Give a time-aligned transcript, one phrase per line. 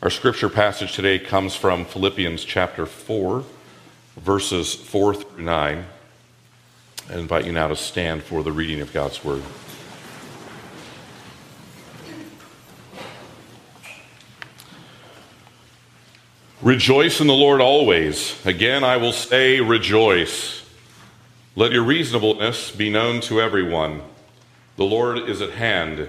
[0.00, 3.42] Our scripture passage today comes from Philippians chapter 4,
[4.16, 5.86] verses 4 through 9.
[7.10, 9.42] I invite you now to stand for the reading of God's word.
[16.62, 18.40] Rejoice in the Lord always.
[18.46, 20.64] Again, I will say, rejoice.
[21.56, 24.02] Let your reasonableness be known to everyone.
[24.76, 26.08] The Lord is at hand.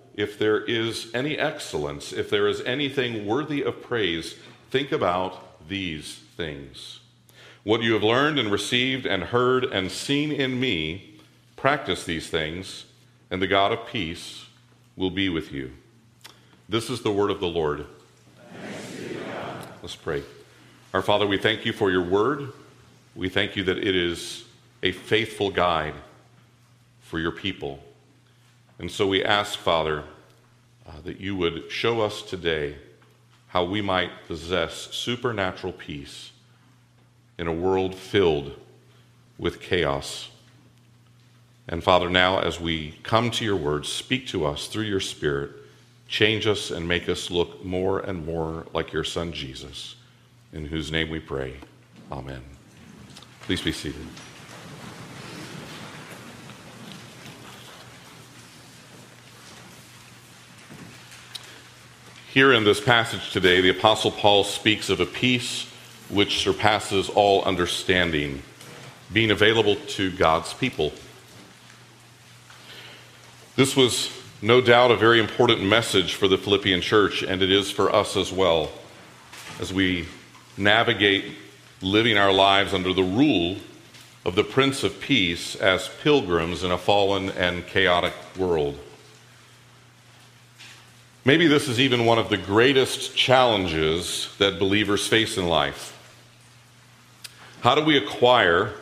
[0.15, 4.35] if there is any excellence, if there is anything worthy of praise,
[4.69, 6.99] think about these things.
[7.63, 11.19] What you have learned and received and heard and seen in me,
[11.55, 12.85] practice these things,
[13.29, 14.45] and the God of peace
[14.95, 15.71] will be with you.
[16.67, 17.85] This is the word of the Lord.
[19.81, 20.23] Let's pray.
[20.93, 22.51] Our Father, we thank you for your word.
[23.15, 24.43] We thank you that it is
[24.83, 25.93] a faithful guide
[27.01, 27.79] for your people.
[28.79, 30.03] And so we ask, Father,
[30.87, 32.77] uh, that you would show us today
[33.47, 36.31] how we might possess supernatural peace
[37.37, 38.53] in a world filled
[39.37, 40.29] with chaos.
[41.67, 45.51] And Father, now as we come to your words, speak to us through your Spirit,
[46.07, 49.95] change us and make us look more and more like your Son Jesus,
[50.53, 51.55] in whose name we pray.
[52.11, 52.41] Amen.
[53.41, 54.05] Please be seated.
[62.33, 65.65] Here in this passage today, the Apostle Paul speaks of a peace
[66.07, 68.41] which surpasses all understanding,
[69.11, 70.93] being available to God's people.
[73.57, 77.69] This was no doubt a very important message for the Philippian church, and it is
[77.69, 78.71] for us as well,
[79.59, 80.07] as we
[80.55, 81.33] navigate
[81.81, 83.57] living our lives under the rule
[84.23, 88.79] of the Prince of Peace as pilgrims in a fallen and chaotic world.
[91.23, 95.95] Maybe this is even one of the greatest challenges that believers face in life.
[97.61, 98.73] How do we acquire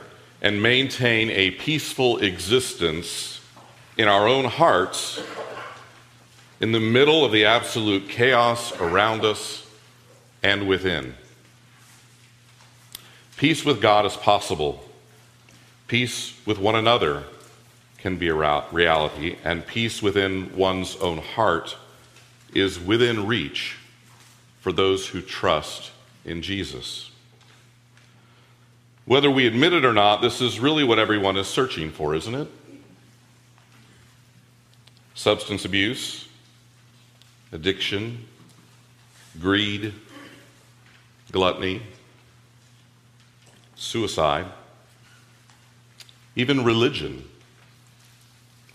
[0.41, 3.41] and maintain a peaceful existence
[3.97, 5.21] in our own hearts
[6.61, 9.67] in the middle of the absolute chaos around us
[10.41, 11.15] and within?
[13.35, 14.81] Peace with God is possible.
[15.89, 17.25] Peace with one another
[17.97, 21.75] can be a reality, and peace within one's own heart
[22.53, 23.77] is within reach
[24.59, 25.91] for those who trust
[26.25, 27.11] in Jesus.
[29.05, 32.35] Whether we admit it or not, this is really what everyone is searching for, isn't
[32.35, 32.47] it?
[35.15, 36.27] Substance abuse,
[37.51, 38.25] addiction,
[39.39, 39.93] greed,
[41.31, 41.81] gluttony,
[43.75, 44.45] suicide,
[46.35, 47.27] even religion,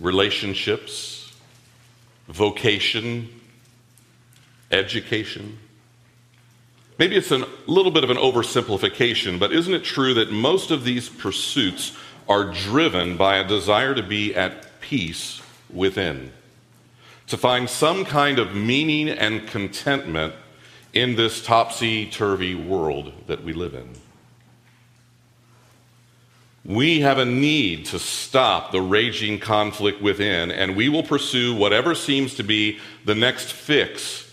[0.00, 1.32] relationships,
[2.28, 3.28] vocation,
[4.74, 5.58] education.
[6.98, 10.84] Maybe it's a little bit of an oversimplification, but isn't it true that most of
[10.84, 11.96] these pursuits
[12.28, 15.42] are driven by a desire to be at peace
[15.72, 16.32] within?
[17.28, 20.34] To find some kind of meaning and contentment
[20.92, 23.88] in this topsy turvy world that we live in.
[26.64, 31.94] We have a need to stop the raging conflict within, and we will pursue whatever
[31.94, 34.23] seems to be the next fix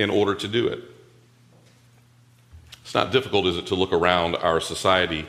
[0.00, 0.82] in order to do it.
[2.82, 5.26] It's not difficult, is it, to look around our society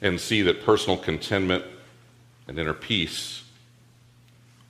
[0.00, 1.64] and see that personal contentment
[2.46, 3.42] and inner peace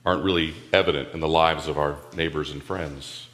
[0.03, 3.27] aren't really evident in the lives of our neighbors and friends.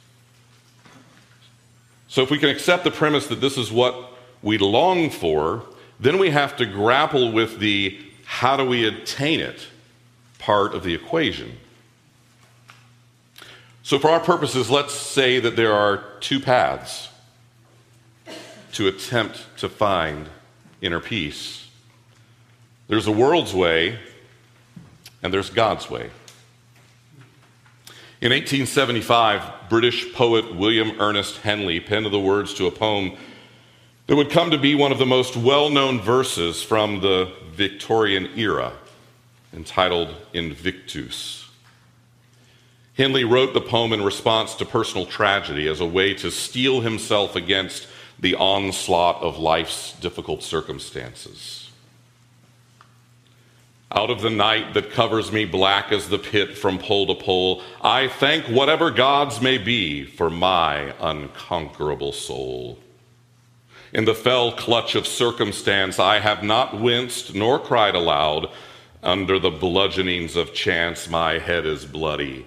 [2.08, 4.12] So, if we can accept the premise that this is what
[4.42, 5.64] we long for,
[5.98, 9.66] then we have to grapple with the how do we attain it
[10.38, 11.56] part of the equation.
[13.86, 17.08] So, for our purposes, let's say that there are two paths
[18.72, 20.28] to attempt to find
[20.82, 21.68] inner peace
[22.88, 24.00] there's the world's way,
[25.22, 26.10] and there's God's way.
[28.20, 33.16] In 1875, British poet William Ernest Henley penned the words to a poem
[34.08, 38.30] that would come to be one of the most well known verses from the Victorian
[38.36, 38.72] era,
[39.54, 41.45] entitled Invictus.
[42.96, 47.36] Henley wrote the poem in response to personal tragedy as a way to steel himself
[47.36, 47.86] against
[48.18, 51.70] the onslaught of life's difficult circumstances.
[53.92, 57.62] Out of the night that covers me black as the pit from pole to pole,
[57.82, 62.78] I thank whatever gods may be for my unconquerable soul.
[63.92, 68.48] In the fell clutch of circumstance, I have not winced nor cried aloud.
[69.02, 72.46] Under the bludgeonings of chance, my head is bloody,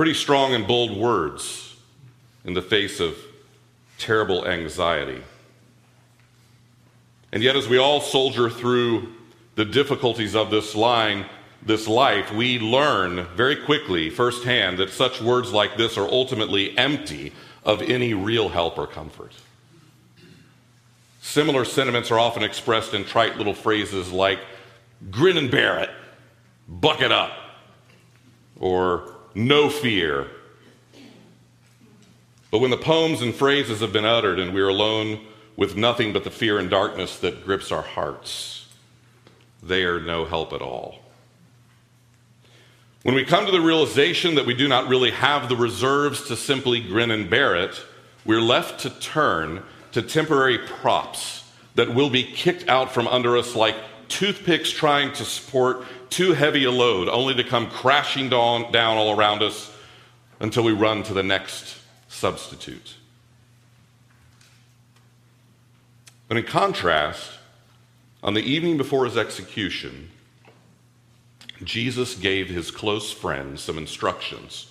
[0.00, 1.76] Pretty strong and bold words
[2.46, 3.18] in the face of
[3.98, 5.20] terrible anxiety.
[7.32, 9.12] And yet, as we all soldier through
[9.56, 11.26] the difficulties of this line,
[11.60, 17.34] this life, we learn very quickly firsthand that such words like this are ultimately empty
[17.62, 19.34] of any real help or comfort.
[21.20, 24.38] Similar sentiments are often expressed in trite little phrases like
[25.10, 25.90] grin and bear it,
[26.66, 27.32] buck it up,
[28.58, 30.28] or no fear.
[32.50, 35.20] But when the poems and phrases have been uttered and we are alone
[35.60, 38.66] with nothing but the fear and darkness that grips our hearts.
[39.62, 41.00] They are no help at all.
[43.02, 46.36] When we come to the realization that we do not really have the reserves to
[46.36, 47.78] simply grin and bear it,
[48.24, 49.62] we're left to turn
[49.92, 51.44] to temporary props
[51.74, 53.76] that will be kicked out from under us like
[54.08, 59.16] toothpicks trying to support too heavy a load, only to come crashing down, down all
[59.16, 59.72] around us
[60.40, 61.78] until we run to the next
[62.08, 62.96] substitute.
[66.28, 67.32] But in contrast,
[68.22, 70.10] on the evening before his execution,
[71.64, 74.70] Jesus gave his close friends some instructions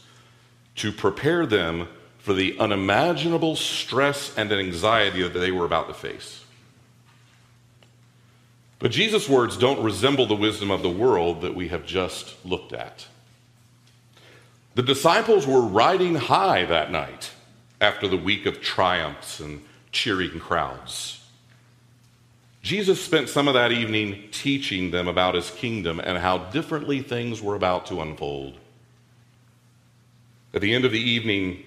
[0.75, 1.87] to prepare them
[2.17, 6.38] for the unimaginable stress and anxiety that they were about to face.
[8.79, 12.71] But Jesus' words don't resemble the wisdom of the world that we have just looked
[12.71, 13.05] at.
[14.75, 17.31] The disciples were riding high that night
[17.81, 19.61] after the week of triumphs and
[19.91, 21.25] cheering crowds.
[22.61, 27.41] Jesus spent some of that evening teaching them about his kingdom and how differently things
[27.41, 28.57] were about to unfold.
[30.53, 31.63] At the end of the evening,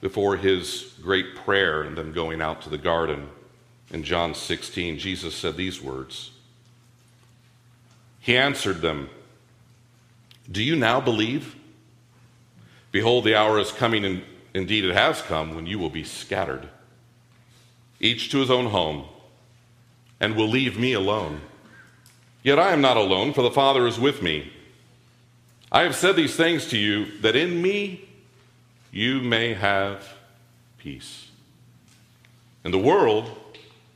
[0.00, 3.28] before his great prayer and them going out to the garden
[3.90, 6.32] in John 16, Jesus said these words.
[8.20, 9.08] He answered them,
[10.50, 11.54] Do you now believe?
[12.90, 14.22] Behold, the hour is coming, and
[14.54, 16.68] indeed it has come, when you will be scattered,
[18.00, 19.04] each to his own home
[20.20, 21.40] and will leave me alone.
[22.42, 24.52] Yet I am not alone, for the Father is with me.
[25.70, 28.08] I have said these things to you that in me
[28.90, 30.14] you may have
[30.78, 31.28] peace.
[32.64, 33.36] In the world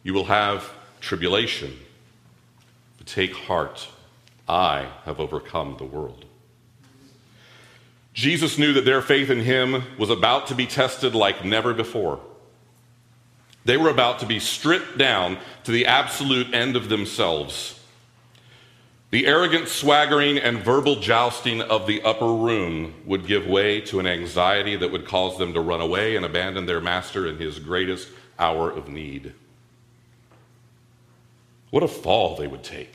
[0.02, 0.70] you will have
[1.00, 1.78] tribulation.
[2.98, 3.88] But take heart,
[4.48, 6.24] I have overcome the world.
[8.12, 12.20] Jesus knew that their faith in him was about to be tested like never before.
[13.64, 17.78] They were about to be stripped down to the absolute end of themselves.
[19.10, 24.06] The arrogant swaggering and verbal jousting of the upper room would give way to an
[24.06, 28.08] anxiety that would cause them to run away and abandon their master in his greatest
[28.38, 29.34] hour of need.
[31.70, 32.94] What a fall they would take.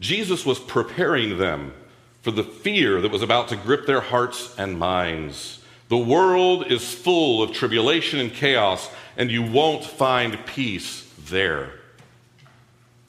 [0.00, 1.74] Jesus was preparing them
[2.22, 5.62] for the fear that was about to grip their hearts and minds.
[5.88, 11.72] The world is full of tribulation and chaos, and you won't find peace there.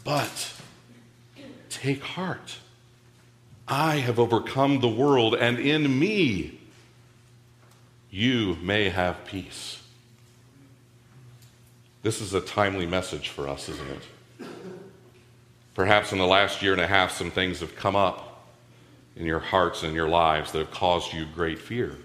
[0.04, 0.54] But
[1.70, 2.58] take heart.
[3.68, 6.60] I have overcome the world, and in me
[8.10, 9.81] you may have peace.
[12.04, 14.48] This is a timely message for us, isn't it?
[15.76, 18.48] Perhaps in the last year and a half, some things have come up
[19.16, 21.98] in your hearts and your lives that have caused you great fear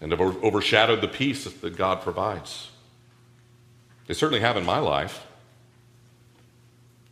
[0.00, 2.70] and have overshadowed the peace that God provides.
[4.06, 5.26] They certainly have in my life.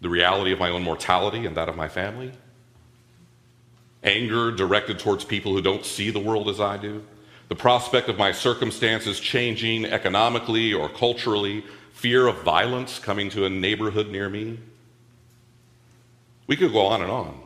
[0.01, 2.33] The reality of my own mortality and that of my family.
[4.03, 7.05] Anger directed towards people who don't see the world as I do.
[7.55, 11.63] The prospect of my circumstances changing economically or culturally.
[11.93, 14.59] Fear of violence coming to a neighborhood near me.
[16.49, 17.41] We could go on and on.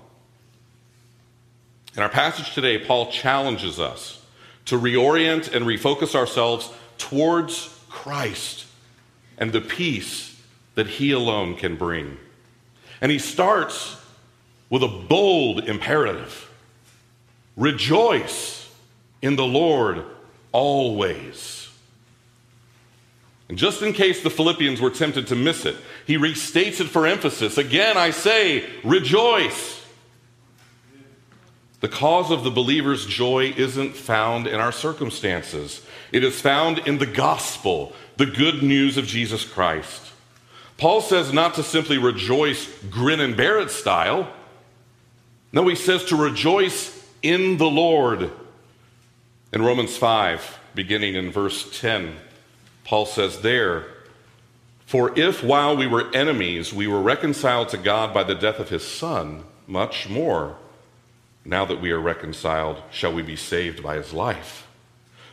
[1.95, 4.25] In our passage today, Paul challenges us
[4.65, 8.65] to reorient and refocus ourselves towards Christ
[9.37, 10.41] and the peace
[10.75, 12.17] that He alone can bring.
[13.03, 14.01] And He starts
[14.71, 16.51] with a bold imperative
[17.59, 18.58] Rejoice
[19.23, 20.05] in the Lord
[20.53, 21.69] always.
[23.49, 27.07] And just in case the Philippians were tempted to miss it, he restates it for
[27.07, 27.57] emphasis.
[27.57, 29.79] Again, I say, rejoice.
[31.81, 36.99] The cause of the believer's joy isn't found in our circumstances, it is found in
[36.99, 40.03] the gospel, the good news of Jesus Christ.
[40.77, 44.33] Paul says not to simply rejoice grin and bear it style.
[45.53, 48.31] No, he says to rejoice in the Lord.
[49.51, 52.17] In Romans 5, beginning in verse 10,
[52.85, 53.87] Paul says there,
[54.85, 58.69] For if while we were enemies we were reconciled to God by the death of
[58.69, 60.57] his Son, much more,
[61.47, 64.67] now that we are reconciled, shall we be saved by his life.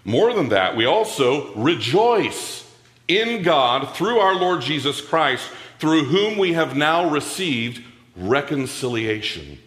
[0.05, 2.71] More than that, we also rejoice
[3.09, 7.83] in God through our Lord Jesus Christ, through whom we have now received
[8.15, 9.59] reconciliation.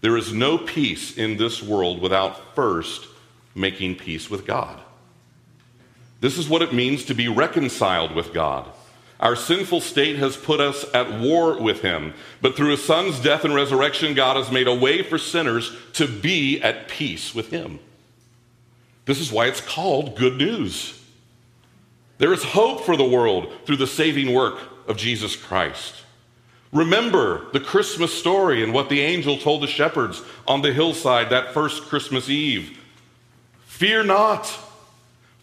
[0.00, 3.06] There is no peace in this world without first
[3.54, 4.80] making peace with God.
[6.20, 8.68] This is what it means to be reconciled with God.
[9.18, 13.44] Our sinful state has put us at war with Him, but through His Son's death
[13.44, 17.80] and resurrection, God has made a way for sinners to be at peace with Him.
[19.04, 20.98] This is why it's called good news.
[22.16, 25.96] There is hope for the world through the saving work of Jesus Christ.
[26.72, 31.52] Remember the Christmas story and what the angel told the shepherds on the hillside that
[31.52, 32.78] first Christmas Eve.
[33.66, 34.46] Fear not,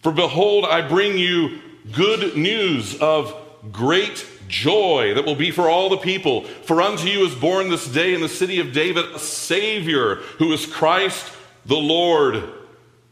[0.02, 1.60] for behold, I bring you
[1.92, 3.34] good news of
[3.72, 6.44] great joy that will be for all the people.
[6.44, 10.52] For unto you is born this day in the city of David a Savior who
[10.52, 11.30] is Christ
[11.66, 12.42] the Lord.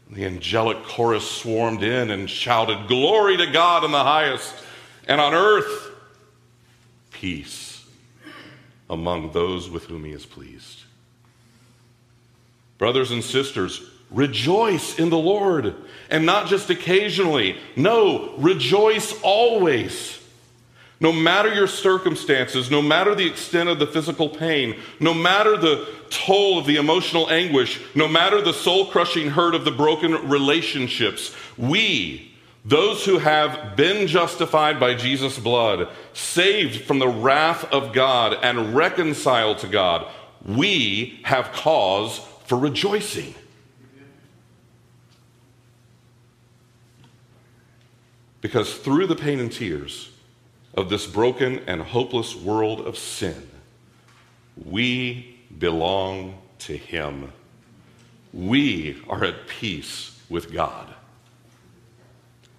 [0.09, 4.55] The angelic chorus swarmed in and shouted, Glory to God in the highest,
[5.07, 5.91] and on earth,
[7.11, 7.66] peace
[8.89, 10.83] among those with whom he is pleased.
[12.77, 15.75] Brothers and sisters, rejoice in the Lord,
[16.09, 17.57] and not just occasionally.
[17.75, 20.17] No, rejoice always.
[20.99, 25.87] No matter your circumstances, no matter the extent of the physical pain, no matter the
[26.09, 31.35] toll of the emotional anguish, no matter the soul crushing hurt of the broken relationships,
[31.55, 32.33] we,
[32.67, 38.75] those who have been justified by Jesus' blood, saved from the wrath of God, and
[38.75, 40.05] reconciled to God,
[40.45, 43.33] we have cause for rejoicing.
[48.41, 50.11] Because through the pain and tears
[50.73, 53.49] of this broken and hopeless world of sin,
[54.65, 57.31] we belong to Him.
[58.33, 60.93] We are at peace with God.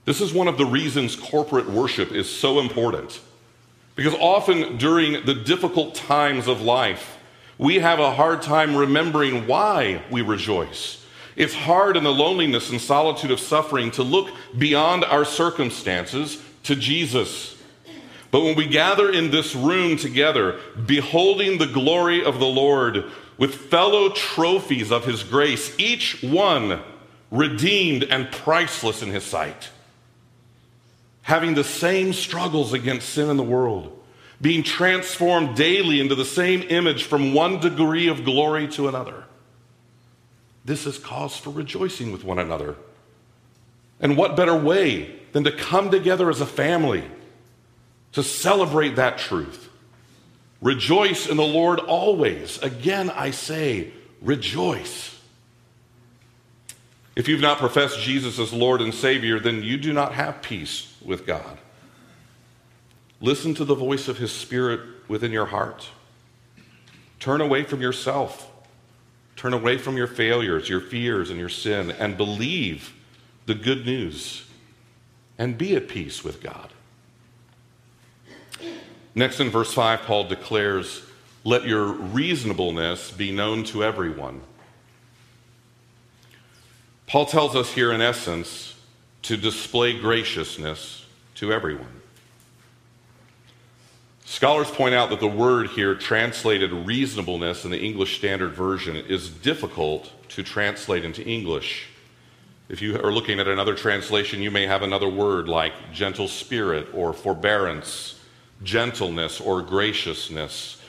[0.08, 3.20] This is one of the reasons corporate worship is so important.
[3.94, 7.18] Because often during the difficult times of life,
[7.58, 11.04] we have a hard time remembering why we rejoice.
[11.36, 16.74] It's hard in the loneliness and solitude of suffering to look beyond our circumstances to
[16.74, 17.58] Jesus.
[18.30, 23.04] But when we gather in this room together, beholding the glory of the Lord
[23.36, 26.80] with fellow trophies of his grace, each one
[27.30, 29.68] redeemed and priceless in his sight
[31.28, 34.02] having the same struggles against sin in the world,
[34.40, 39.24] being transformed daily into the same image from one degree of glory to another.
[40.64, 42.76] This is cause for rejoicing with one another.
[44.00, 47.04] And what better way than to come together as a family
[48.12, 49.68] to celebrate that truth?
[50.62, 52.56] Rejoice in the Lord always.
[52.62, 53.92] Again, I say,
[54.22, 55.14] rejoice.
[57.16, 60.87] If you've not professed Jesus as Lord and Savior, then you do not have peace
[61.04, 61.58] with God.
[63.20, 65.88] Listen to the voice of His Spirit within your heart.
[67.18, 68.50] Turn away from yourself.
[69.36, 72.92] Turn away from your failures, your fears, and your sin, and believe
[73.46, 74.44] the good news
[75.38, 76.72] and be at peace with God.
[79.14, 81.02] Next in verse 5, Paul declares,
[81.44, 84.42] Let your reasonableness be known to everyone.
[87.06, 88.74] Paul tells us here, in essence,
[89.22, 91.06] to display graciousness
[91.36, 92.00] to everyone.
[94.24, 99.30] Scholars point out that the word here, translated reasonableness in the English Standard Version, is
[99.30, 101.86] difficult to translate into English.
[102.68, 106.88] If you are looking at another translation, you may have another word like gentle spirit
[106.92, 108.20] or forbearance,
[108.62, 110.80] gentleness or graciousness.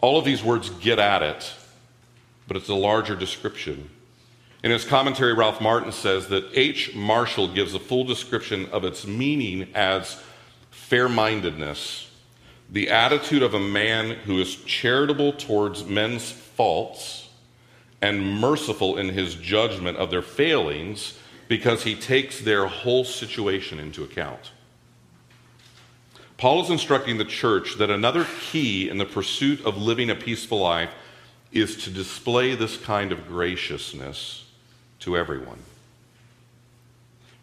[0.00, 1.52] All of these words get at it,
[2.46, 3.90] but it's a larger description.
[4.64, 6.94] In his commentary, Ralph Martin says that H.
[6.94, 10.18] Marshall gives a full description of its meaning as
[10.70, 12.10] fair mindedness,
[12.70, 17.28] the attitude of a man who is charitable towards men's faults
[18.00, 24.02] and merciful in his judgment of their failings because he takes their whole situation into
[24.02, 24.50] account.
[26.38, 30.60] Paul is instructing the church that another key in the pursuit of living a peaceful
[30.60, 30.90] life
[31.52, 34.43] is to display this kind of graciousness
[35.04, 35.58] to everyone.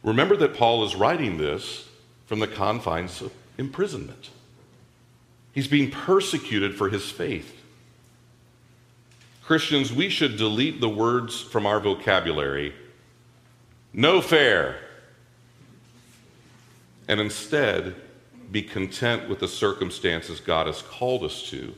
[0.04, 1.88] Remember that Paul is writing this
[2.26, 4.30] from the confines of imprisonment.
[5.54, 7.62] He's being persecuted for his faith.
[9.44, 12.74] Christians, we should delete the words from our vocabulary
[13.94, 14.78] no fair,
[17.10, 17.94] and instead
[18.50, 21.74] be content with the circumstances God has called us to,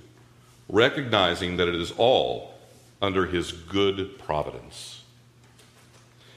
[0.70, 2.54] recognizing that it is all
[3.02, 5.03] under his good providence.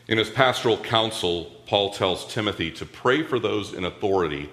[0.08, 4.48] In his pastoral counsel, Paul tells Timothy to pray for those in authority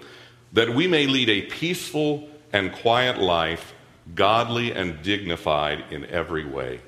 [0.51, 3.73] that we may lead a peaceful and quiet life,
[4.15, 6.81] godly and dignified in every way.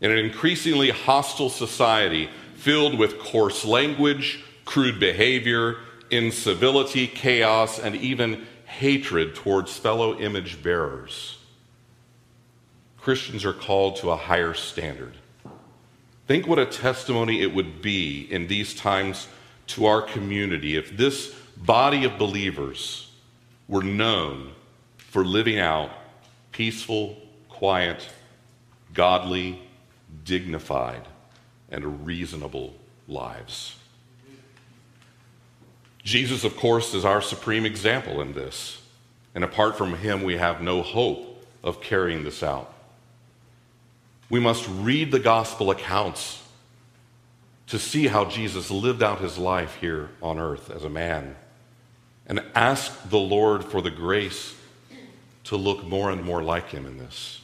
[0.00, 5.78] In an increasingly hostile society filled with coarse language, crude behavior,
[6.10, 11.38] incivility, chaos, and even hatred towards fellow image bearers,
[12.98, 15.14] Christians are called to a higher standard
[16.26, 19.28] Think what a testimony it would be in these times
[19.68, 23.10] to our community if this body of believers
[23.68, 24.52] were known
[24.96, 25.90] for living out
[26.52, 27.16] peaceful,
[27.48, 28.08] quiet,
[28.94, 29.60] godly,
[30.24, 31.02] dignified,
[31.70, 32.74] and reasonable
[33.06, 33.76] lives.
[36.02, 38.80] Jesus, of course, is our supreme example in this.
[39.34, 42.72] And apart from him, we have no hope of carrying this out.
[44.28, 46.42] We must read the gospel accounts
[47.68, 51.36] to see how Jesus lived out his life here on earth as a man
[52.26, 54.54] and ask the Lord for the grace
[55.44, 57.40] to look more and more like him in this.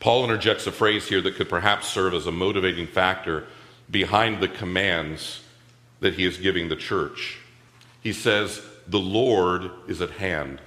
[0.00, 3.46] Paul interjects a phrase here that could perhaps serve as a motivating factor
[3.90, 5.40] behind the commands
[6.00, 7.38] that he is giving the church.
[8.00, 10.60] He says, The Lord is at hand.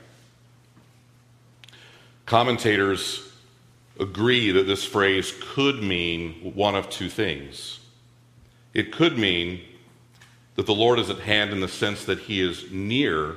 [2.26, 3.31] Commentators
[4.00, 7.80] agree that this phrase could mean one of two things.
[8.74, 9.62] It could mean
[10.56, 13.36] that the Lord is at hand in the sense that he is near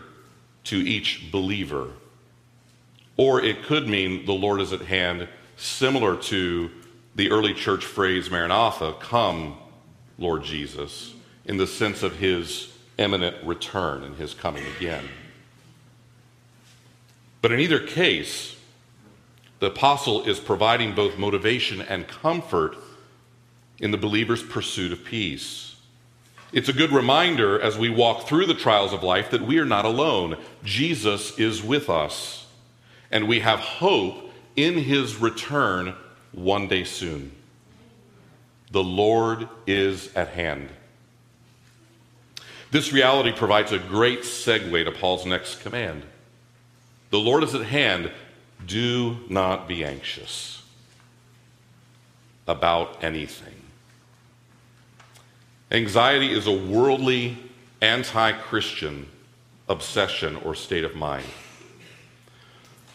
[0.64, 1.88] to each believer.
[3.16, 6.70] Or it could mean the Lord is at hand, similar to
[7.14, 9.56] the early church phrase, Maranatha, come,
[10.18, 11.14] Lord Jesus,
[11.44, 15.08] in the sense of his imminent return and his coming again.
[17.40, 18.53] But in either case,
[19.64, 22.76] the apostle is providing both motivation and comfort
[23.78, 25.76] in the believer's pursuit of peace.
[26.52, 29.64] It's a good reminder as we walk through the trials of life that we are
[29.64, 30.36] not alone.
[30.64, 32.44] Jesus is with us,
[33.10, 35.94] and we have hope in his return
[36.32, 37.32] one day soon.
[38.70, 40.68] The Lord is at hand.
[42.70, 46.02] This reality provides a great segue to Paul's next command.
[47.08, 48.10] The Lord is at hand.
[48.66, 50.62] Do not be anxious
[52.46, 53.54] about anything.
[55.70, 57.38] Anxiety is a worldly,
[57.80, 59.08] anti Christian
[59.68, 61.26] obsession or state of mind.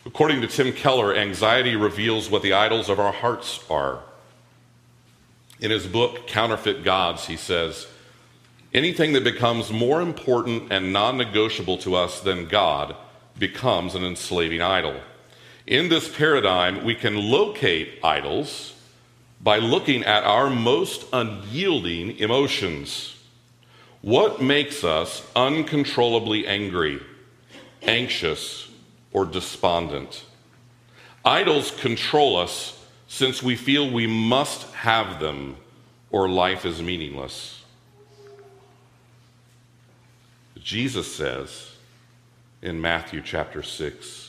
[0.06, 4.00] According to Tim Keller, anxiety reveals what the idols of our hearts are.
[5.60, 7.88] In his book, Counterfeit Gods, he says,
[8.74, 12.96] Anything that becomes more important and non negotiable to us than God
[13.38, 15.00] becomes an enslaving idol.
[15.70, 18.74] In this paradigm, we can locate idols
[19.40, 23.16] by looking at our most unyielding emotions.
[24.02, 27.00] What makes us uncontrollably angry,
[27.84, 28.68] anxious,
[29.14, 30.26] or despondent?
[31.24, 35.56] Idols control us since we feel we must have them
[36.10, 37.64] or life is meaningless.
[40.58, 41.74] Jesus says
[42.60, 44.29] in Matthew chapter 6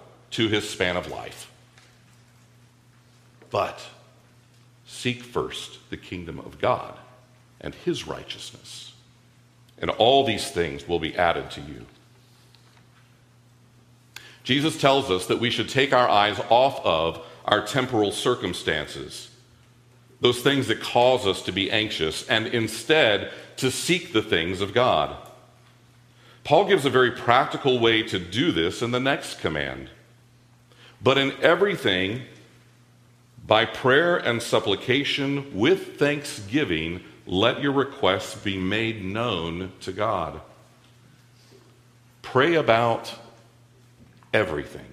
[0.31, 1.51] to his span of life.
[3.49, 3.81] But
[4.91, 6.93] Seek first the kingdom of God
[7.61, 8.93] and his righteousness,
[9.79, 11.85] and all these things will be added to you.
[14.43, 19.31] Jesus tells us that we should take our eyes off of our temporal circumstances,
[20.19, 24.73] those things that cause us to be anxious, and instead to seek the things of
[24.73, 25.15] God.
[26.43, 29.89] Paul gives a very practical way to do this in the next command.
[31.03, 32.21] But in everything,
[33.45, 40.41] by prayer and supplication with thanksgiving, let your requests be made known to God.
[42.21, 43.13] Pray about
[44.33, 44.85] everything.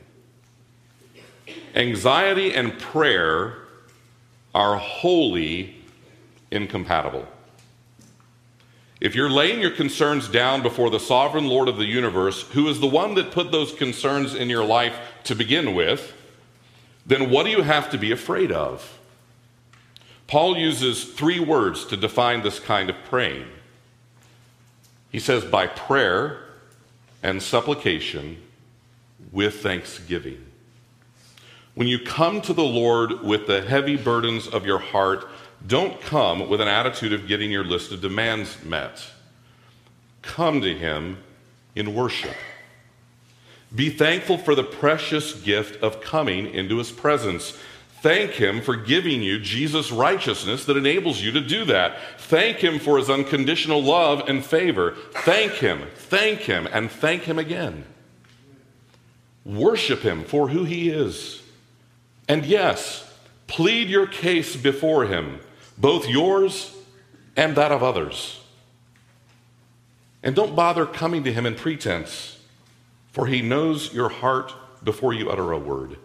[1.75, 3.59] Anxiety and prayer
[4.55, 5.77] are wholly
[6.51, 7.27] incompatible.
[9.00, 12.80] If you're laying your concerns down before the sovereign Lord of the universe, who is
[12.80, 16.12] the one that put those concerns in your life to begin with,
[17.06, 18.98] then what do you have to be afraid of?
[20.26, 23.46] Paul uses three words to define this kind of praying.
[25.11, 26.40] He says, by prayer
[27.22, 28.42] and supplication
[29.32, 30.44] with thanksgiving.
[31.74, 35.28] When you come to the Lord with the heavy burdens of your heart,
[35.66, 39.05] don't come with an attitude of getting your list of demands met.
[40.23, 41.18] Come to Him
[41.75, 42.35] in worship.
[43.75, 47.57] Be thankful for the precious gift of coming into his presence.
[48.01, 51.99] Thank him for giving you Jesus' righteousness that enables you to do that.
[52.18, 54.94] Thank him for his unconditional love and favor.
[55.12, 57.85] Thank him, thank him, and thank him again.
[59.44, 61.42] Worship him for who he is.
[62.29, 63.12] And yes,
[63.49, 65.40] plead your case before him,
[65.78, 66.74] both yours
[67.36, 68.40] and that of others.
[70.22, 72.38] And don't bother coming to him in pretense
[73.18, 75.96] for he knows your heart before you utter a word.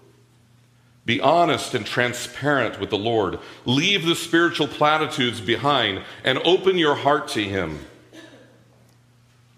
[1.05, 3.37] Be honest and transparent with the Lord.
[3.65, 7.85] Leave the spiritual platitudes behind and open your heart to him.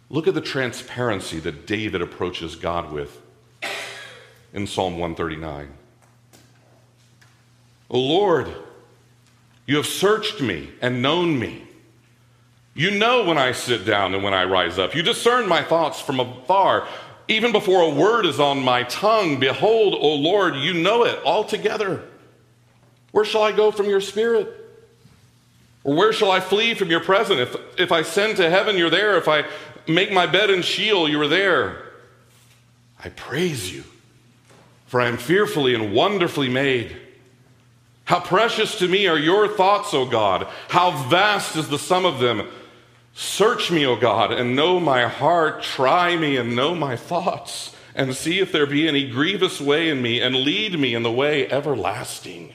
[0.09, 3.21] Look at the transparency that David approaches God with
[4.53, 5.71] in Psalm 139.
[7.89, 8.53] O Lord,
[9.65, 11.63] you have searched me and known me.
[12.73, 14.93] You know when I sit down and when I rise up.
[14.93, 16.87] You discern my thoughts from afar.
[17.27, 22.03] Even before a word is on my tongue, behold, O Lord, you know it altogether.
[23.11, 24.53] Where shall I go from your spirit?
[25.83, 27.39] Or where shall I flee from your presence?
[27.39, 29.17] If, if I send to heaven, you're there.
[29.17, 29.45] If I
[29.87, 31.81] make my bed in Sheol, you are there.
[33.03, 33.83] I praise you,
[34.87, 36.97] for I am fearfully and wonderfully made.
[38.05, 40.47] How precious to me are your thoughts, O God!
[40.69, 42.47] How vast is the sum of them!
[43.13, 45.63] Search me, O God, and know my heart.
[45.63, 50.01] Try me and know my thoughts, and see if there be any grievous way in
[50.01, 52.53] me, and lead me in the way everlasting.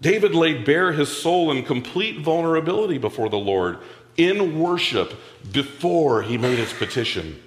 [0.00, 3.78] David laid bare his soul in complete vulnerability before the Lord
[4.16, 5.14] in worship
[5.50, 7.42] before he made his petition.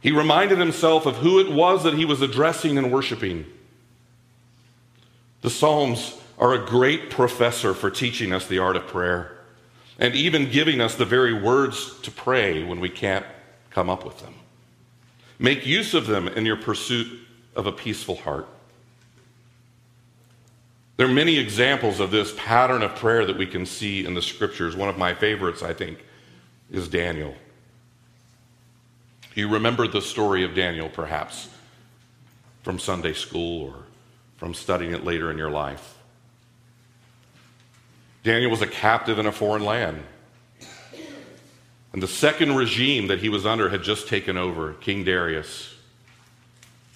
[0.00, 3.46] He reminded himself of who it was that he was addressing and worshiping.
[5.42, 9.38] The Psalms are a great professor for teaching us the art of prayer
[9.98, 13.26] and even giving us the very words to pray when we can't
[13.70, 14.34] come up with them.
[15.38, 17.20] Make use of them in your pursuit
[17.54, 18.46] of a peaceful heart.
[20.96, 24.22] There are many examples of this pattern of prayer that we can see in the
[24.22, 24.74] scriptures.
[24.74, 26.04] One of my favorites, I think,
[26.70, 27.34] is Daniel.
[29.34, 31.48] You remember the story of Daniel, perhaps,
[32.64, 33.84] from Sunday school or
[34.38, 35.96] from studying it later in your life.
[38.22, 40.02] Daniel was a captive in a foreign land.
[41.92, 45.74] And the second regime that he was under had just taken over, King Darius.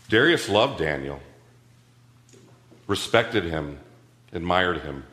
[0.09, 1.21] Darius loved Daniel,
[2.87, 3.79] respected him,
[4.33, 5.05] admired him.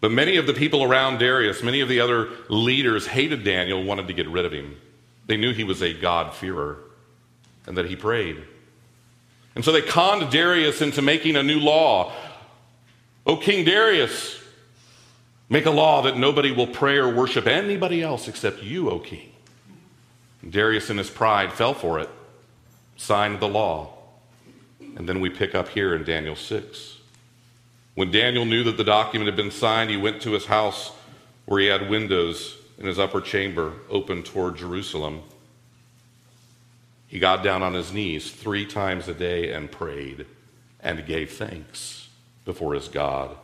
[0.00, 4.06] But many of the people around Darius, many of the other leaders hated Daniel, wanted
[4.06, 4.76] to get rid of him.
[5.26, 6.78] They knew he was a God-fearer
[7.66, 8.44] and that he prayed.
[9.58, 12.12] And so they conned Darius into making a new law.
[13.26, 14.38] O King Darius,
[15.50, 19.32] Make a law that nobody will pray or worship anybody else except you, O king.
[20.42, 22.10] And Darius, in his pride, fell for it,
[22.96, 23.94] signed the law.
[24.96, 26.98] And then we pick up here in Daniel 6.
[27.94, 30.92] When Daniel knew that the document had been signed, he went to his house
[31.46, 35.22] where he had windows in his upper chamber open toward Jerusalem.
[37.08, 40.26] He got down on his knees three times a day and prayed
[40.80, 42.08] and gave thanks
[42.44, 43.36] before his God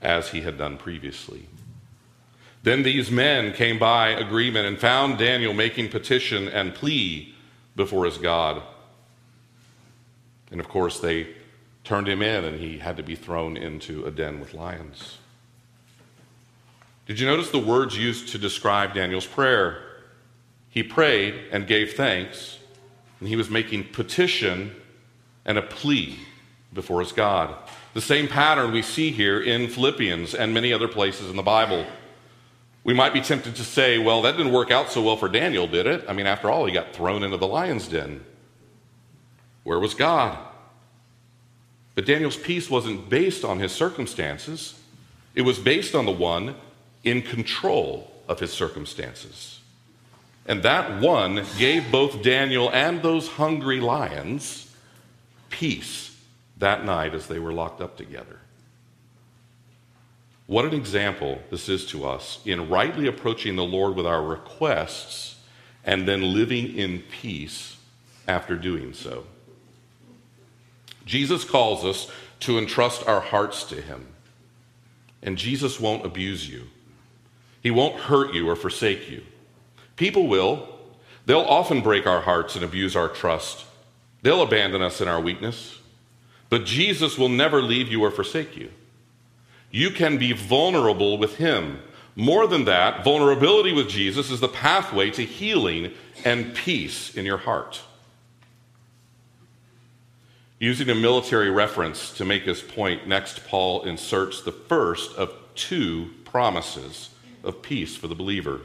[0.00, 1.46] as he had done previously.
[2.62, 7.34] Then these men came by agreement and found Daniel making petition and plea
[7.76, 8.62] before his God.
[10.50, 11.28] And of course, they
[11.84, 15.18] turned him in, and he had to be thrown into a den with lions.
[17.06, 19.82] Did you notice the words used to describe Daniel's prayer?
[20.70, 22.58] He prayed and gave thanks,
[23.22, 24.74] and he was making petition
[25.44, 26.18] and a plea
[26.72, 27.54] before his God.
[27.94, 31.86] The same pattern we see here in Philippians and many other places in the Bible.
[32.82, 35.68] We might be tempted to say, well, that didn't work out so well for Daniel,
[35.68, 36.04] did it?
[36.08, 38.24] I mean, after all, he got thrown into the lion's den.
[39.62, 40.36] Where was God?
[41.94, 44.80] But Daniel's peace wasn't based on his circumstances,
[45.36, 46.56] it was based on the one
[47.04, 49.60] in control of his circumstances.
[50.46, 54.74] And that one gave both Daniel and those hungry lions
[55.50, 56.16] peace
[56.58, 58.38] that night as they were locked up together.
[60.46, 65.36] What an example this is to us in rightly approaching the Lord with our requests
[65.84, 67.76] and then living in peace
[68.26, 69.24] after doing so.
[71.04, 74.06] Jesus calls us to entrust our hearts to Him.
[75.22, 76.68] And Jesus won't abuse you,
[77.62, 79.22] He won't hurt you or forsake you.
[80.02, 80.68] People will.
[81.26, 83.64] They'll often break our hearts and abuse our trust.
[84.22, 85.78] They'll abandon us in our weakness.
[86.50, 88.72] But Jesus will never leave you or forsake you.
[89.70, 91.80] You can be vulnerable with Him.
[92.16, 95.92] More than that, vulnerability with Jesus is the pathway to healing
[96.24, 97.80] and peace in your heart.
[100.58, 106.10] Using a military reference to make his point, next Paul inserts the first of two
[106.24, 107.10] promises
[107.44, 108.62] of peace for the believer.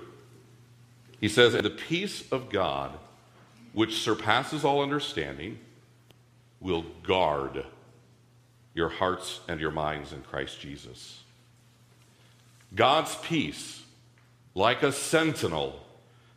[1.20, 2.92] He says, The peace of God,
[3.74, 5.60] which surpasses all understanding,
[6.60, 7.66] will guard
[8.74, 11.24] your hearts and your minds in Christ Jesus.
[12.76, 13.84] God's peace,
[14.54, 15.80] like a sentinel,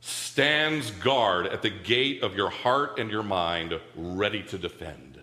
[0.00, 5.20] stands guard at the gate of your heart and your mind, ready to defend.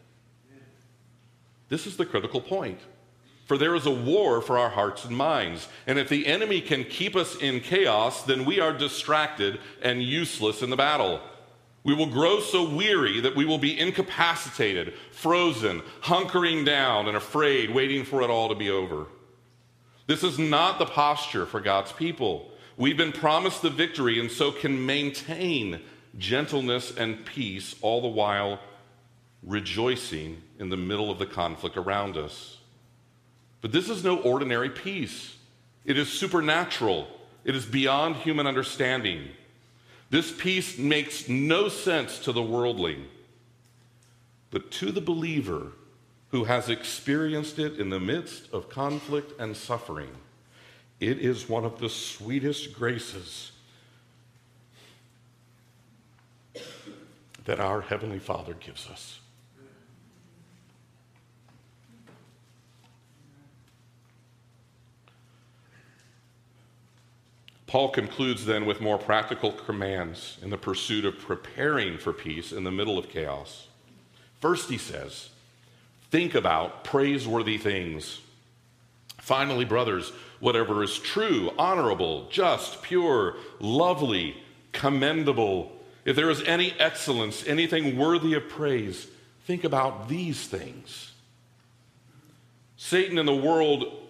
[1.70, 2.80] This is the critical point.
[3.48, 5.70] For there is a war for our hearts and minds.
[5.88, 10.62] And if the enemy can keep us in chaos, then we are distracted and useless
[10.62, 11.22] in the battle.
[11.86, 17.74] We will grow so weary that we will be incapacitated, frozen, hunkering down, and afraid,
[17.74, 19.06] waiting for it all to be over.
[20.08, 22.52] This is not the posture for God's people.
[22.76, 25.80] We've been promised the victory and so can maintain
[26.18, 28.60] gentleness and peace all the while
[29.42, 32.57] rejoicing in the middle of the conflict around us.
[33.62, 35.36] But this is no ordinary peace,
[35.86, 37.08] it is supernatural,
[37.44, 39.30] it is beyond human understanding.
[40.10, 43.08] This peace makes no sense to the worldling,
[44.52, 45.74] but to the believer
[46.30, 50.12] who has experienced it in the midst of conflict and suffering,
[51.00, 53.52] it is one of the sweetest graces
[57.46, 59.20] that our Heavenly Father gives us.
[67.68, 72.64] Paul concludes then with more practical commands in the pursuit of preparing for peace in
[72.64, 73.68] the middle of chaos.
[74.40, 75.30] First, he says,
[76.10, 78.22] think about praiseworthy things.
[79.18, 84.38] Finally, brothers, whatever is true, honorable, just, pure, lovely,
[84.72, 85.74] commendable,
[86.06, 89.08] if there is any excellence, anything worthy of praise,
[89.46, 91.12] think about these things.
[92.78, 94.08] Satan and the world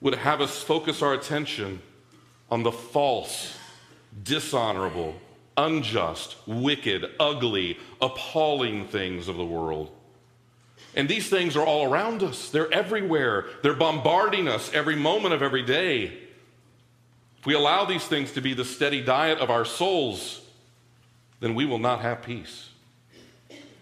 [0.00, 1.82] would have us focus our attention
[2.50, 3.56] on the false,
[4.22, 5.14] dishonorable,
[5.56, 9.90] unjust, wicked, ugly, appalling things of the world.
[10.94, 15.42] And these things are all around us, they're everywhere, they're bombarding us every moment of
[15.42, 16.18] every day.
[17.38, 20.40] If we allow these things to be the steady diet of our souls,
[21.38, 22.70] then we will not have peace.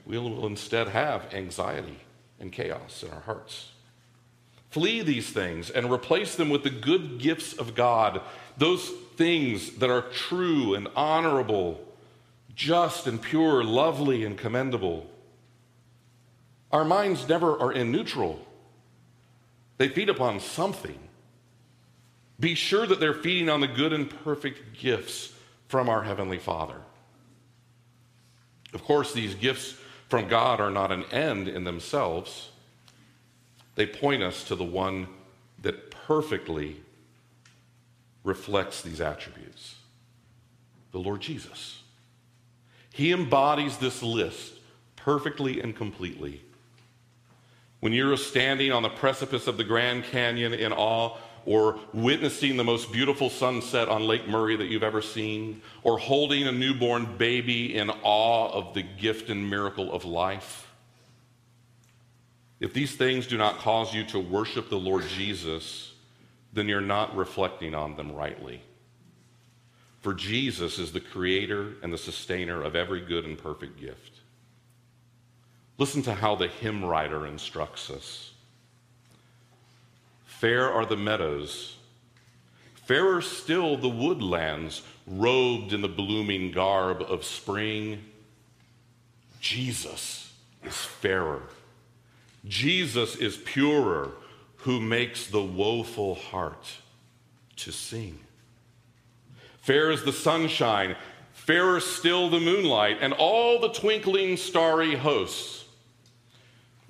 [0.06, 1.98] We will instead have anxiety
[2.38, 3.72] and chaos in our hearts.
[4.70, 8.20] Flee these things and replace them with the good gifts of God
[8.58, 11.80] those things that are true and honorable,
[12.54, 15.06] just and pure, lovely and commendable.
[16.70, 18.44] Our minds never are in neutral,
[19.78, 20.98] they feed upon something.
[22.40, 25.32] Be sure that they're feeding on the good and perfect gifts
[25.66, 26.80] from our Heavenly Father.
[28.72, 29.74] Of course, these gifts
[30.08, 32.50] from God are not an end in themselves,
[33.74, 35.08] they point us to the one
[35.62, 36.76] that perfectly
[38.28, 39.74] reflects these attributes
[40.92, 41.82] the Lord Jesus.
[42.92, 44.54] He embodies this list
[44.96, 46.40] perfectly and completely.
[47.80, 52.64] When you're standing on the precipice of the Grand Canyon in awe, or witnessing the
[52.64, 57.76] most beautiful sunset on Lake Murray that you've ever seen, or holding a newborn baby
[57.76, 60.68] in awe of the gift and miracle of life,
[62.60, 65.87] If these things do not cause you to worship the Lord Jesus,
[66.58, 68.60] then you're not reflecting on them rightly.
[70.00, 74.20] For Jesus is the creator and the sustainer of every good and perfect gift.
[75.76, 78.32] Listen to how the hymn writer instructs us.
[80.24, 81.76] Fair are the meadows,
[82.74, 88.04] fairer still the woodlands, robed in the blooming garb of spring.
[89.40, 90.32] Jesus
[90.64, 91.42] is fairer.
[92.44, 94.12] Jesus is purer,
[94.68, 96.70] who makes the woeful heart
[97.56, 98.18] to sing.
[99.62, 100.94] Fair is the sunshine,
[101.32, 105.64] fairer still the moonlight, and all the twinkling starry hosts.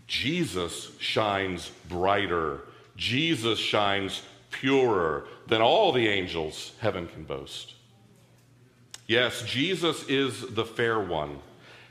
[0.09, 2.63] Jesus shines brighter,
[2.97, 7.75] Jesus shines purer than all the angels heaven can boast.
[9.07, 11.39] Yes, Jesus is the fair one.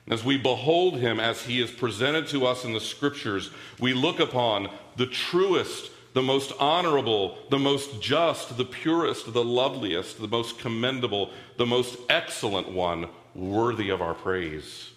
[0.09, 4.19] As we behold him as he is presented to us in the scriptures, we look
[4.19, 10.59] upon the truest, the most honorable, the most just, the purest, the loveliest, the most
[10.59, 14.89] commendable, the most excellent one, worthy of our praise.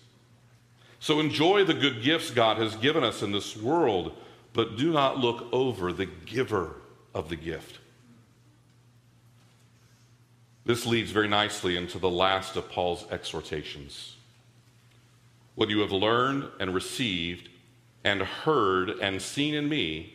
[0.98, 4.16] So enjoy the good gifts God has given us in this world,
[4.52, 6.76] but do not look over the giver
[7.14, 7.78] of the gift.
[10.64, 14.16] This leads very nicely into the last of Paul's exhortations.
[15.54, 17.48] What you have learned and received
[18.04, 20.14] and heard and seen in me,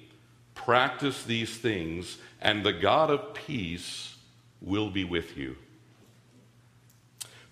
[0.54, 4.15] practice these things, and the God of peace
[4.62, 5.56] will be with you.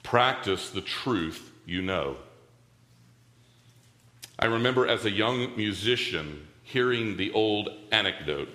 [0.01, 2.17] Practice the truth you know.
[4.39, 8.49] I remember as a young musician hearing the old anecdote.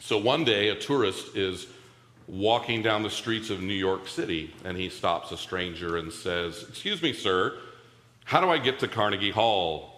[0.00, 1.66] So one day, a tourist is
[2.26, 6.64] walking down the streets of New York City, and he stops a stranger and says,
[6.68, 7.58] Excuse me, sir,
[8.24, 9.93] how do I get to Carnegie Hall?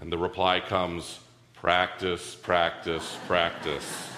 [0.00, 1.20] And the reply comes,
[1.54, 4.08] Practice, practice, practice.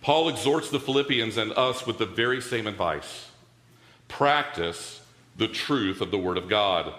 [0.00, 3.28] Paul exhorts the Philippians and us with the very same advice
[4.08, 5.02] practice
[5.36, 6.94] the truth of the Word of God.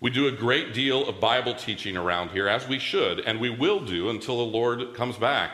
[0.00, 3.50] We do a great deal of Bible teaching around here, as we should, and we
[3.50, 5.52] will do until the Lord comes back.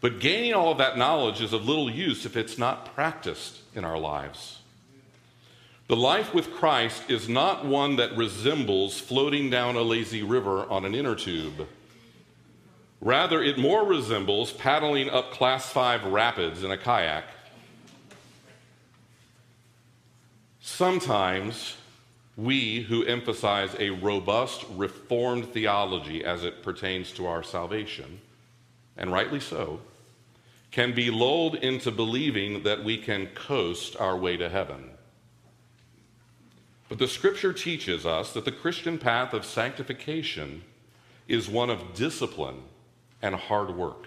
[0.00, 3.84] But gaining all of that knowledge is of little use if it's not practiced in
[3.84, 4.60] our lives.
[5.88, 10.84] The life with Christ is not one that resembles floating down a lazy river on
[10.84, 11.68] an inner tube.
[13.00, 17.24] Rather, it more resembles paddling up class five rapids in a kayak.
[20.60, 21.76] Sometimes
[22.36, 28.20] we who emphasize a robust, reformed theology as it pertains to our salvation,
[28.96, 29.80] and rightly so,
[30.72, 34.90] can be lulled into believing that we can coast our way to heaven.
[36.88, 40.62] But the scripture teaches us that the Christian path of sanctification
[41.26, 42.62] is one of discipline
[43.22, 44.06] and hard work.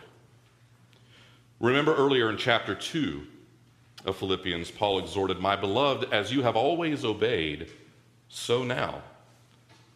[1.59, 3.21] Remember earlier in chapter 2
[4.05, 7.67] of Philippians, Paul exhorted, My beloved, as you have always obeyed,
[8.29, 9.01] so now,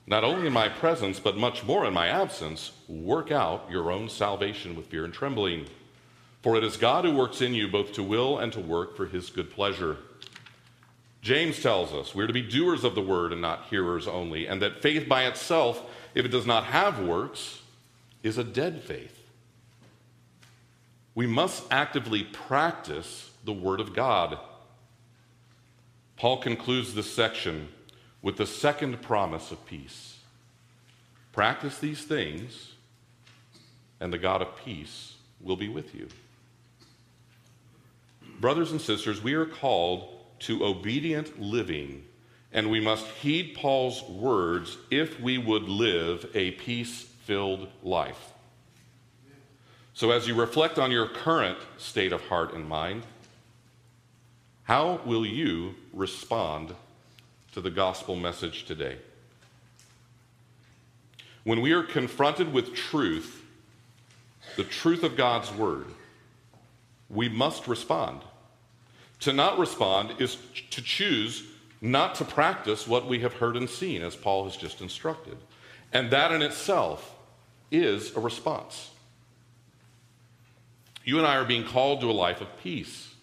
[0.05, 4.09] not only in my presence, but much more in my absence, work out your own
[4.09, 5.67] salvation with fear and trembling.
[6.41, 9.05] For it is God who works in you both to will and to work for
[9.05, 9.97] his good pleasure.
[11.23, 14.61] James tells us we're to be doers of the word and not hearers only, and
[14.61, 15.81] that faith by itself,
[16.13, 17.61] if it does not have works,
[18.23, 19.17] is a dead faith.
[21.15, 24.37] We must actively practice the word of God.
[26.17, 27.69] Paul concludes this section
[28.21, 30.17] with the second promise of peace.
[31.31, 32.73] Practice these things,
[34.01, 36.09] and the God of peace will be with you.
[38.41, 42.05] Brothers and sisters, we are called to obedient living,
[42.51, 48.31] and we must heed Paul's words if we would live a peace filled life.
[49.93, 53.03] So, as you reflect on your current state of heart and mind,
[54.63, 56.73] how will you respond
[57.53, 58.97] to the gospel message today.
[61.43, 63.43] When we are confronted with truth,
[64.55, 65.85] the truth of God's word,
[67.09, 68.21] we must respond.
[69.23, 70.37] To not respond is
[70.71, 71.43] to choose
[71.79, 75.37] not to practice what we have heard and seen, as Paul has just instructed.
[75.93, 77.15] And that in itself
[77.71, 78.89] is a response.
[81.05, 83.13] You and I are being called to a life of peace.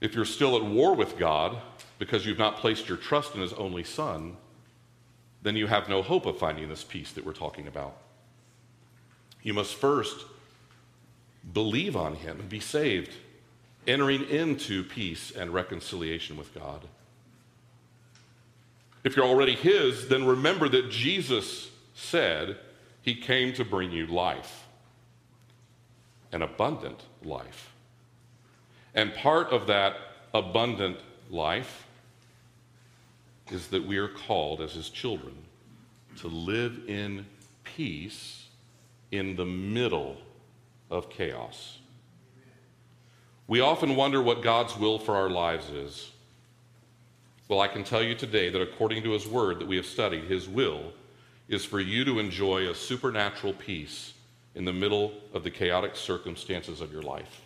[0.00, 1.58] If you're still at war with God,
[1.98, 4.38] because you've not placed your trust in his only son,
[5.42, 7.98] then you have no hope of finding this peace that we're talking about.
[9.42, 10.24] You must first
[11.52, 13.12] believe on him and be saved,
[13.86, 16.82] entering into peace and reconciliation with God.
[19.04, 22.56] If you're already His, then remember that Jesus said
[23.02, 24.66] He came to bring you life,
[26.30, 27.72] an abundant life.
[28.94, 29.96] And part of that
[30.32, 30.98] abundant
[31.30, 31.86] life
[33.50, 35.34] is that we are called as His children
[36.18, 37.26] to live in
[37.64, 38.46] peace
[39.10, 40.16] in the middle
[40.90, 41.78] of chaos.
[43.46, 46.10] We often wonder what God's will for our lives is.
[47.48, 50.24] Well, I can tell you today that according to his word that we have studied,
[50.24, 50.92] his will
[51.48, 54.14] is for you to enjoy a supernatural peace
[54.54, 57.42] in the middle of the chaotic circumstances of your life.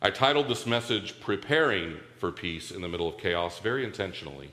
[0.00, 4.50] I titled this message Preparing for Peace in the Middle of Chaos very intentionally.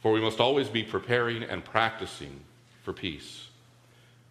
[0.00, 2.40] For we must always be preparing and practicing
[2.82, 3.43] for peace.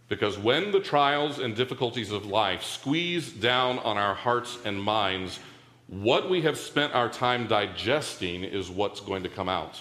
[0.10, 5.40] Because when the trials and difficulties of life squeeze down on our hearts and minds,
[5.88, 9.80] what we have spent our time digesting is what's going to come out.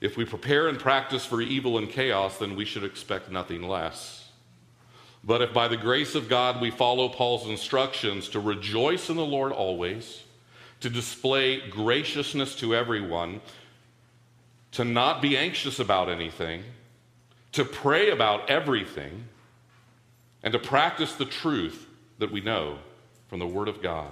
[0.00, 4.28] If we prepare and practice for evil and chaos, then we should expect nothing less.
[5.24, 9.24] But if by the grace of God we follow Paul's instructions to rejoice in the
[9.24, 10.22] Lord always,
[10.80, 13.40] to display graciousness to everyone,
[14.72, 16.62] to not be anxious about anything,
[17.56, 19.24] to pray about everything,
[20.42, 21.86] and to practice the truth
[22.18, 22.78] that we know
[23.28, 24.10] from the Word of God.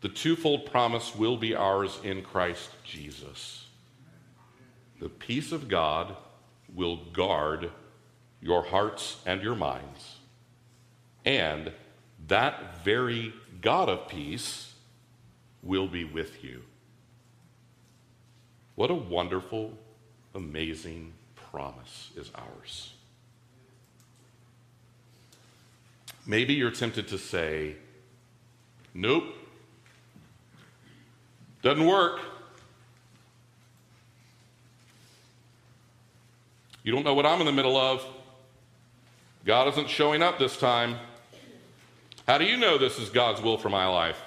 [0.00, 3.66] The twofold promise will be ours in Christ Jesus.
[5.00, 6.16] The peace of God
[6.74, 7.70] will guard
[8.40, 10.16] your hearts and your minds.
[11.26, 11.70] And
[12.28, 14.72] that very God of peace
[15.62, 16.62] will be with you.
[18.76, 19.74] What a wonderful,
[20.34, 21.12] amazing
[21.56, 22.92] promise is ours.
[26.26, 27.76] Maybe you're tempted to say,
[28.92, 29.24] Nope,
[31.62, 32.20] doesn't work.
[36.84, 38.04] You don't know what I'm in the middle of.
[39.46, 40.96] God isn't showing up this time.
[42.26, 44.20] How do you know this is God's will for my life?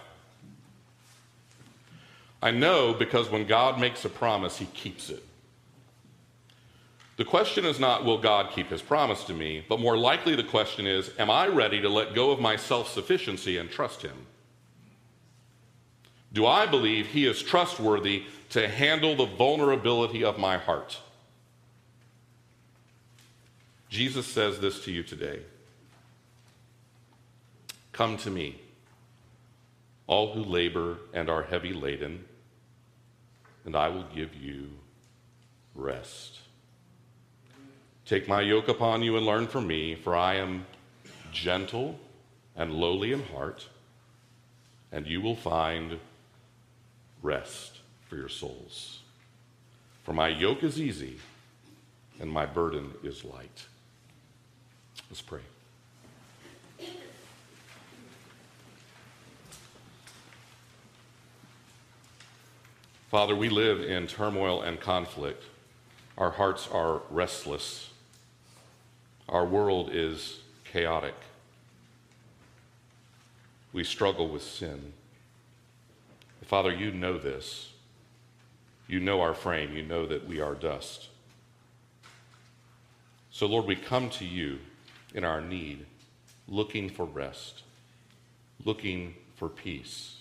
[2.42, 5.24] I know because when God makes a promise, he keeps it.
[7.20, 9.66] The question is not, will God keep his promise to me?
[9.68, 12.90] But more likely, the question is, am I ready to let go of my self
[12.90, 14.26] sufficiency and trust him?
[16.32, 20.98] Do I believe he is trustworthy to handle the vulnerability of my heart?
[23.90, 25.42] Jesus says this to you today
[27.92, 28.62] Come to me,
[30.08, 32.24] all who labor and are heavy laden,
[33.66, 34.70] and I will give you
[35.76, 36.40] rest.
[38.10, 40.66] Take my yoke upon you and learn from me, for I am
[41.32, 42.00] gentle
[42.56, 43.68] and lowly in heart,
[44.92, 46.00] and you will find
[47.22, 49.02] rest for your souls.
[50.02, 51.20] For my yoke is easy
[52.20, 53.68] and my burden is light.
[55.12, 55.42] Let's pray.
[63.12, 65.44] Father, we live in turmoil and conflict.
[66.18, 67.90] Our hearts are restless.
[69.30, 70.40] Our world is
[70.72, 71.14] chaotic.
[73.72, 74.94] We struggle with sin.
[76.46, 77.72] Father, you know this.
[78.88, 79.76] You know our frame.
[79.76, 81.10] You know that we are dust.
[83.30, 84.58] So, Lord, we come to you
[85.14, 85.86] in our need,
[86.48, 87.62] looking for rest,
[88.66, 90.16] looking for peace.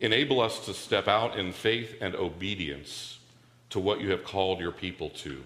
[0.00, 3.18] Enable us to step out in faith and obedience
[3.70, 5.42] to what you have called your people to.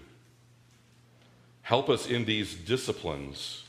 [1.67, 3.65] Help us in these disciplines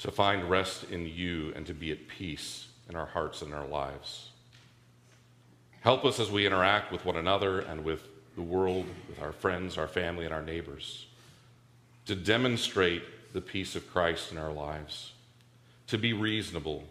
[0.00, 3.68] to find rest in you and to be at peace in our hearts and our
[3.68, 4.30] lives.
[5.82, 8.02] Help us as we interact with one another and with
[8.34, 11.06] the world, with our friends, our family, and our neighbors,
[12.06, 15.12] to demonstrate the peace of Christ in our lives,
[15.86, 16.82] to be reasonable,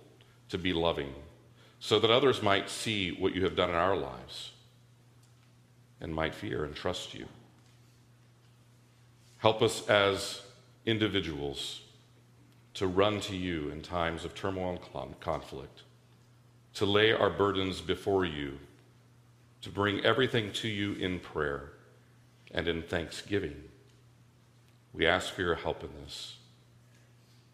[0.48, 1.14] to be loving
[1.82, 4.52] so that others might see what you have done in our lives
[6.00, 7.26] and might fear and trust you.
[9.44, 10.42] Help us as
[10.86, 11.82] individuals
[12.76, 15.82] to run to you in times of turmoil and conflict,
[16.76, 18.58] to lay our burdens before you,
[19.62, 21.74] to bring everything to you in prayer
[22.52, 23.62] and in thanksgiving.
[24.94, 26.38] We ask for your help in this.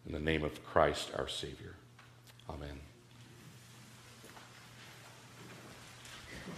[0.06, 1.74] In the name of Christ our Savior.
[2.48, 2.89] Amen.